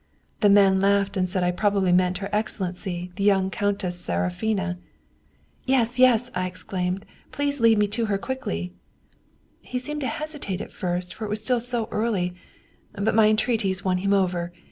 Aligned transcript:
The 0.39 0.49
man 0.49 0.81
laughed 0.81 1.15
and 1.15 1.29
said 1.29 1.43
I 1.43 1.51
probably 1.51 1.91
meant 1.91 2.17
her 2.25 2.29
excellency, 2.33 3.11
the 3.17 3.23
young 3.23 3.51
Countess 3.51 3.99
Seraphina.' 3.99 4.79
Yes, 5.65 5.99
yes/ 5.99 6.31
I 6.33 6.47
exclaimed,' 6.47 7.05
please 7.31 7.59
lead 7.59 7.77
me 7.77 7.87
to 7.89 8.07
her 8.07 8.17
quickly!' 8.17 8.73
He 9.71 9.77
seemed 9.77 10.01
to 10.01 10.07
hesitate 10.07 10.59
at 10.59 10.71
first 10.71 11.13
for 11.13 11.25
it 11.25 11.29
was 11.29 11.43
still 11.43 11.59
so 11.59 11.87
early, 11.91 12.33
but 12.93 13.13
my 13.13 13.27
entreaties 13.27 13.85
won 13.85 13.99
him 13.99 14.11
over. 14.11 14.51